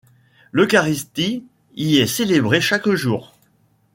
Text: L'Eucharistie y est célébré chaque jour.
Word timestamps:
L'Eucharistie 0.51 1.43
y 1.75 1.97
est 1.99 2.07
célébré 2.07 2.59
chaque 2.59 2.89
jour. 2.89 3.35